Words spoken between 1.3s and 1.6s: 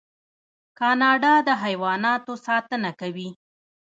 د